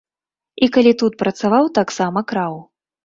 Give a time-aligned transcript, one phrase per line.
[0.67, 2.53] І калі тут працаваў, таксама краў.